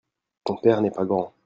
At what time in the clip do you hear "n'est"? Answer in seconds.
0.81-0.89